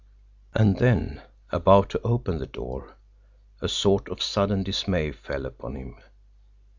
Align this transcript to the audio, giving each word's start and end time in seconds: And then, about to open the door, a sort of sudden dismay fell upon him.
And 0.55 0.79
then, 0.79 1.21
about 1.51 1.91
to 1.91 2.01
open 2.01 2.39
the 2.39 2.47
door, 2.47 2.95
a 3.61 3.69
sort 3.69 4.09
of 4.09 4.19
sudden 4.19 4.63
dismay 4.63 5.11
fell 5.11 5.45
upon 5.45 5.75
him. 5.75 5.97